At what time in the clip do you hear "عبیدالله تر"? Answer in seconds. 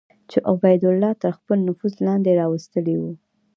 0.51-1.31